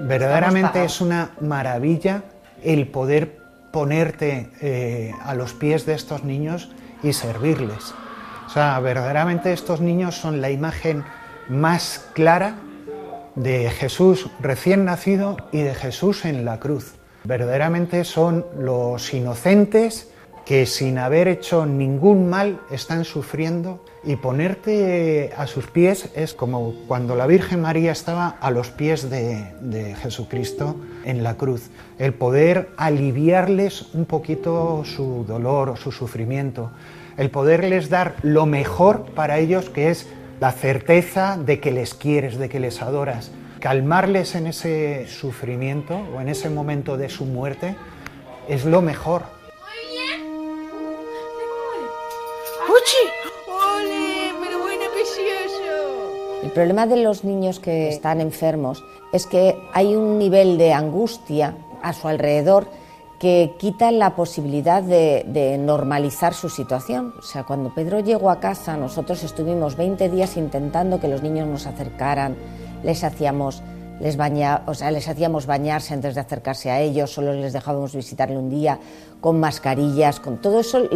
[0.08, 2.22] Verdaderamente es una maravilla
[2.62, 3.38] el poder
[3.70, 6.70] ponerte eh, a los pies de estos niños
[7.02, 7.94] y servirles.
[8.46, 11.04] O sea, verdaderamente estos niños son la imagen
[11.50, 12.54] más clara
[13.38, 16.94] de Jesús recién nacido y de Jesús en la cruz.
[17.24, 20.10] Verdaderamente son los inocentes
[20.48, 26.72] que sin haber hecho ningún mal están sufriendo y ponerte a sus pies es como
[26.86, 31.68] cuando la Virgen María estaba a los pies de, Jesucristo en la cruz.
[31.98, 36.70] El poder aliviarles un poquito su dolor o su sufrimiento.
[37.18, 40.06] El poderles dar lo mejor para ellos que es
[40.40, 43.30] la certeza de que les quieres, de que les adoras.
[43.60, 47.74] Calmarles en ese sufrimiento o en ese momento de su muerte
[48.48, 49.22] es lo mejor.
[56.42, 58.82] El problema de los niños que están enfermos
[59.12, 62.68] es que hay un nivel de angustia a su alrededor
[63.18, 67.14] que quita la posibilidad de, normalizar su situación.
[67.18, 71.48] O sea, cuando Pedro llegó a casa, nosotros estuvimos 20 días intentando que los niños
[71.48, 72.36] nos acercaran,
[72.82, 73.62] les hacíamos
[74.00, 78.78] les, hacíamos bañarse antes de acercarse a ellos, solo les dejábamos visitarle un día
[79.20, 80.88] con mascarillas, con todo eso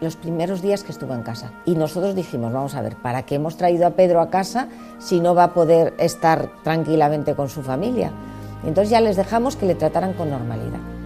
[0.00, 1.52] los primeros días que estuvo en casa.
[1.64, 4.68] Y nosotros dijimos, vamos a ver, ¿para qué hemos traído a Pedro a casa
[4.98, 8.12] si no va a poder estar tranquilamente con su familia?
[8.62, 10.99] entonces ya les dejamos que le trataran con normalidad.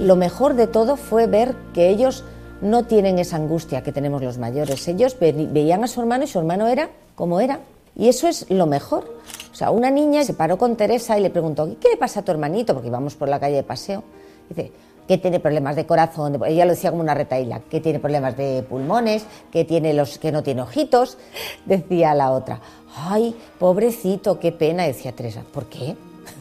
[0.00, 2.24] Lo mejor de todo fue ver que ellos
[2.62, 4.88] no tienen esa angustia que tenemos los mayores.
[4.88, 7.60] Ellos veían a su hermano y su hermano era como era.
[7.94, 9.04] Y eso es lo mejor.
[9.52, 12.22] O sea, una niña se paró con Teresa y le preguntó, ¿qué le pasa a
[12.22, 12.72] tu hermanito?
[12.72, 14.02] Porque íbamos por la calle de paseo.
[14.48, 14.72] Dice,
[15.06, 18.62] que tiene problemas de corazón, ella lo decía como una retaíla, que tiene problemas de
[18.62, 21.18] pulmones, que, tiene los, que no tiene ojitos,
[21.66, 22.60] decía la otra.
[22.94, 25.42] Ay, pobrecito, qué pena, decía Teresa.
[25.52, 25.94] ¿Por qué?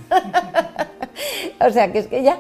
[1.60, 2.38] o sea, que es que ella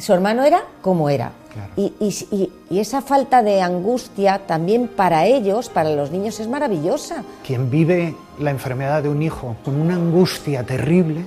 [0.00, 1.32] su hermano era como era.
[1.76, 7.24] Y, esa falta de angustia también para ellos, para los niños, es maravillosa.
[7.44, 11.26] Quien vive la enfermedad de un hijo con una angustia terrible,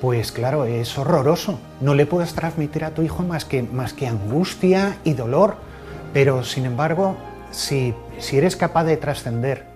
[0.00, 1.58] pues claro, es horroroso.
[1.80, 5.56] No le puedes transmitir a tu hijo más que, más que angustia y dolor.
[6.12, 7.16] Pero sin embargo,
[7.50, 9.66] si, si eres capaz de trascender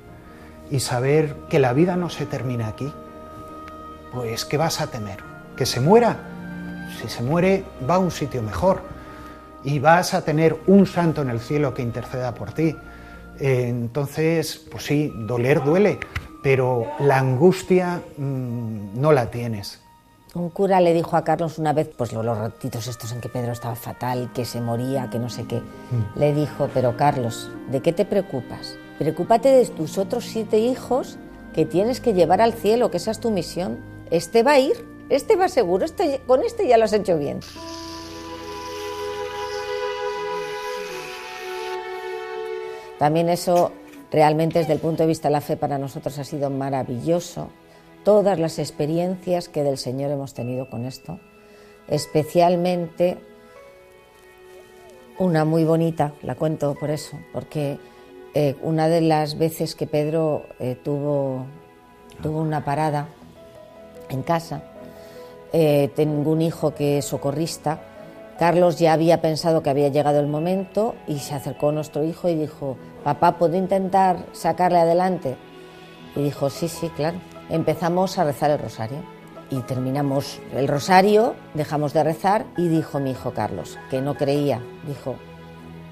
[0.70, 2.92] y saber que la vida no se termina aquí,
[4.12, 5.18] pues ¿qué vas a temer?
[5.56, 6.37] ¿Que se muera?
[6.98, 8.82] Si se muere, va a un sitio mejor
[9.64, 12.76] y vas a tener un santo en el cielo que interceda por ti.
[13.40, 16.00] entonces, pues sí, doler duele,
[16.42, 19.80] pero la angustia mm, no la tienes.
[20.34, 23.52] Un cura le dijo a Carlos una vez, pues los ratitos estos en que Pedro
[23.52, 26.18] estaba fatal, que se moría, que no sé qué, mm.
[26.18, 28.76] le dijo, pero Carlos, ¿de qué te preocupas?
[28.98, 31.18] Preocúpate de tus otros siete hijos
[31.54, 33.78] que tienes que llevar al cielo, que esa es tu misión.
[34.10, 37.40] Este va a ir este va seguro, este, con este ya lo has hecho bien.
[42.98, 43.72] También eso
[44.10, 47.50] realmente desde el punto de vista de la fe para nosotros ha sido maravilloso.
[48.04, 51.20] Todas las experiencias que del Señor hemos tenido con esto,
[51.88, 53.18] especialmente
[55.18, 57.78] una muy bonita, la cuento por eso, porque
[58.34, 61.46] eh, una de las veces que Pedro eh, tuvo,
[62.22, 63.08] tuvo una parada
[64.08, 64.62] en casa,
[65.52, 67.80] eh, tengo un hijo que es socorrista.
[68.38, 72.28] Carlos ya había pensado que había llegado el momento y se acercó a nuestro hijo
[72.28, 75.36] y dijo, papá, ¿puedo intentar sacarle adelante?
[76.14, 77.18] Y dijo, sí, sí, claro.
[77.50, 78.98] Empezamos a rezar el rosario
[79.50, 84.60] y terminamos el rosario, dejamos de rezar y dijo mi hijo Carlos, que no creía,
[84.86, 85.16] dijo,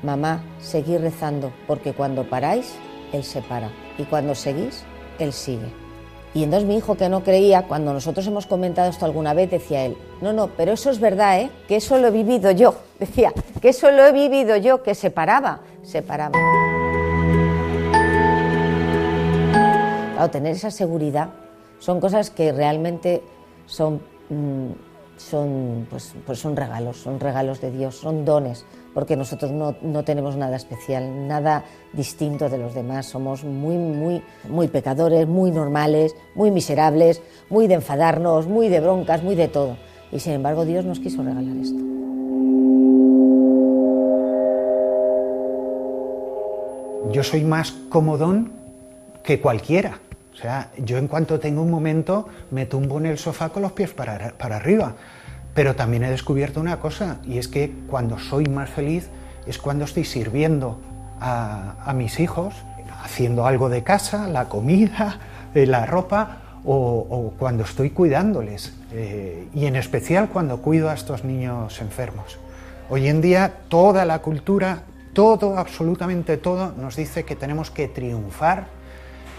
[0.02, 2.74] mamá, seguid rezando porque cuando paráis,
[3.12, 4.84] Él se para y cuando seguís,
[5.18, 5.86] Él sigue.
[6.37, 9.87] Y entonces mi hijo que no creía, cuando nosotros hemos comentado esto alguna vez, decía
[9.87, 11.51] él, no, no, pero eso es verdad, ¿eh?
[11.66, 12.74] que eso lo he vivido yo.
[13.01, 13.32] Decía,
[13.62, 16.39] que eso lo he vivido yo, que se paraba, se paraba.
[20.12, 21.30] Claro, tener esa seguridad
[21.78, 23.22] son cosas que realmente
[23.64, 24.72] son, mm,
[25.16, 28.66] son, pues, pues son regalos, son regalos de Dios, son dones
[28.97, 33.05] porque nosotros no, no, tenemos nada especial, nada distinto de los demás.
[33.05, 37.20] Somos muy, muy, muy pecadores, muy normales, muy miserables,
[37.51, 39.76] muy de enfadarnos, muy de broncas, muy de todo.
[40.11, 41.78] Y sin embargo Dios nos quiso regalar esto.
[47.12, 48.51] Yo soy más comodón
[49.22, 50.01] que cualquiera.
[50.32, 53.72] O sea, yo en cuanto tengo un momento me tumbo en el sofá con los
[53.72, 54.94] pies para, para arriba.
[55.57, 59.09] Pero también he descubierto una cosa, y es que cuando soy más feliz
[59.46, 60.78] es cuando estoy sirviendo
[61.18, 62.54] a, mis hijos,
[63.02, 65.18] haciendo algo de casa, la comida,
[65.54, 71.24] eh, la ropa, o, cuando estoy cuidándoles, eh, y en especial cuando cuido a estos
[71.24, 72.38] niños enfermos.
[72.90, 74.82] Hoy en día toda la cultura,
[75.14, 78.66] todo, absolutamente todo, nos dice que tenemos que triunfar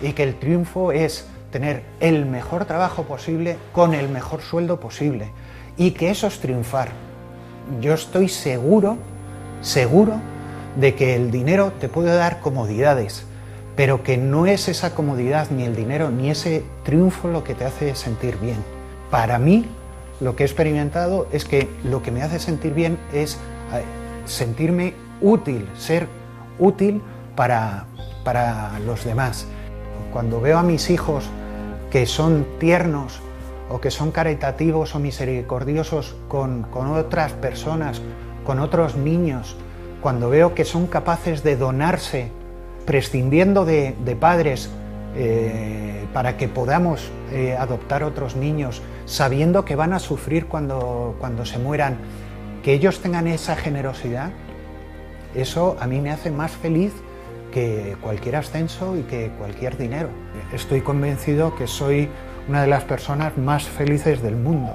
[0.02, 5.32] y que el triunfo es tener el mejor trabajo posible con el mejor sueldo posible
[5.78, 6.90] y que eso es triunfar.
[7.82, 8.98] Yo estoy seguro,
[9.62, 10.20] seguro
[10.76, 13.26] de que el dinero te puede dar comodidades,
[13.76, 17.66] pero que no es esa comodidad ni el dinero ni ese triunfo lo que te
[17.66, 18.58] hace sentir bien.
[19.12, 19.66] Para mí,
[20.20, 23.36] lo que he experimentado es que lo que me hace sentir bien es
[23.74, 23.84] eh,
[24.26, 26.08] sentirme útil, ser
[26.60, 27.02] útil
[27.36, 27.86] para,
[28.24, 29.48] para los demás.
[30.12, 31.26] Cuando veo a mis hijos
[31.92, 33.22] que son tiernos
[33.70, 38.02] o que son caritativos o misericordiosos con, otras personas,
[38.46, 39.56] con otros niños,
[40.02, 42.32] cuando veo que son capaces de donarse
[42.86, 44.70] prescindiendo de, padres
[45.16, 51.46] eh, para que podamos eh, adoptar otros niños, sabiendo que van a sufrir cuando, cuando
[51.46, 51.98] se mueran,
[52.64, 54.32] que ellos tengan esa generosidad,
[55.36, 56.94] eso a mí me hace más feliz
[57.52, 60.10] que cualquier ascenso y que cualquier dinero.
[60.54, 62.10] Estoy convencido que soy
[62.48, 64.74] una de las personas más felices del mundo.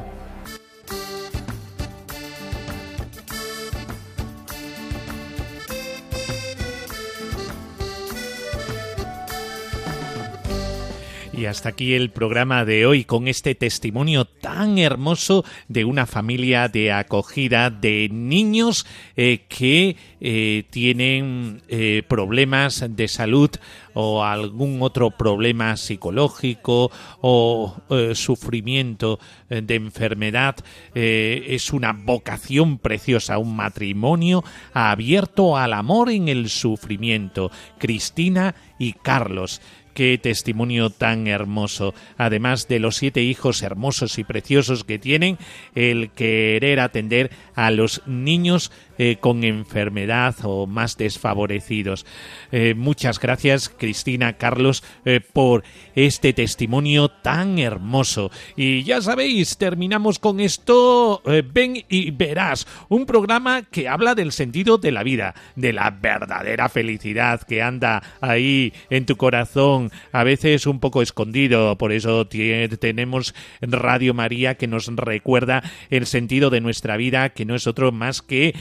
[11.42, 16.68] Y hasta aquí el programa de hoy con este testimonio tan hermoso de una familia
[16.68, 18.86] de acogida de niños
[19.16, 23.50] eh, que eh, tienen eh, problemas de salud
[23.94, 26.90] o algún otro problema psicológico
[27.20, 27.76] o
[28.14, 29.18] sufrimiento
[29.50, 30.56] de enfermedad.
[30.94, 37.50] es una vocación preciosa, un matrimonio abierto al amor en el sufrimiento.
[37.78, 39.60] Cristina y Carlos.
[39.94, 41.94] Qué testimonio tan hermoso.
[42.16, 45.38] Además de los siete hijos hermosos y preciosos que tienen,
[45.74, 48.72] el querer atender a los niños
[49.04, 52.06] eh, con enfermedad o más desfavorecidos.
[52.52, 55.64] Eh, muchas gracias, Cristina, Carlos, eh, por
[55.96, 58.30] este testimonio tan hermoso.
[58.54, 61.20] Y ya sabéis, terminamos con esto.
[61.52, 66.68] ven y verás, un programa que habla del sentido de la vida, de la verdadera
[66.68, 71.76] felicidad que anda ahí en tu corazón, a veces un poco escondido.
[71.76, 77.56] Por eso tenemos Radio María que nos recuerda el sentido de nuestra vida, que no
[77.56, 78.54] es otro más que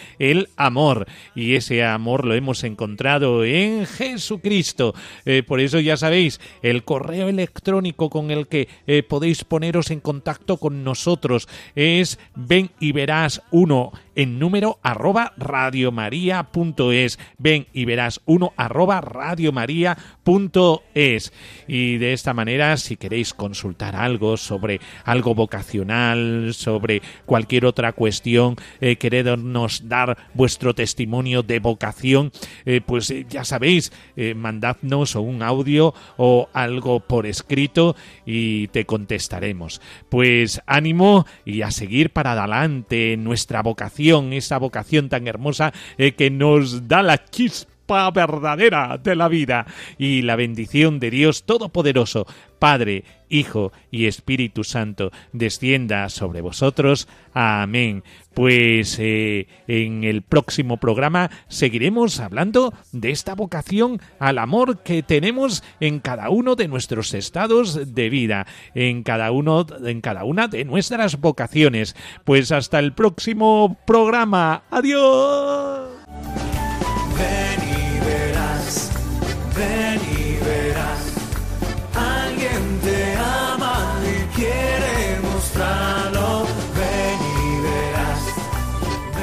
[0.58, 1.08] amor.
[1.36, 4.94] Y ese amor lo hemos encontrado en Jesucristo.
[5.26, 10.00] Eh, por eso ya sabéis, el correo electrónico con el que eh, podéis poneros en
[10.00, 17.20] contacto con nosotros es ven y verás uno en número arroba radiomaria.es.
[17.38, 21.34] Ven y verás uno arroba radiomaria.es.
[21.68, 28.56] Y de esta manera, si queréis consultar algo sobre algo vocacional, sobre cualquier otra cuestión,
[28.80, 28.98] eh,
[29.84, 32.32] dar vuestro testimonio de vocación,
[32.66, 37.96] eh, pues eh, ya sabéis, eh, mandadnos un audio o algo por escrito
[38.26, 39.82] y te contestaremos.
[40.10, 46.88] Pues ánimo y a seguir para adelante nuestra vocación, esa vocación tan hermosa que nos
[46.88, 47.71] da la chispa
[48.14, 49.66] verdadera de la vida
[49.98, 52.26] y la bendición de Dios Todopoderoso,
[52.60, 57.08] Padre, Hijo y Espíritu Santo, descienda sobre vosotros.
[57.34, 58.04] Amén.
[58.34, 65.64] Pues eh, en el próximo programa seguiremos hablando de esta vocación al amor que tenemos
[65.80, 70.66] en cada uno de nuestros estados de vida, en cada uno, en cada una de
[70.66, 71.96] nuestras vocaciones.
[72.26, 74.64] Pues hasta el próximo programa.
[74.70, 75.71] Adiós.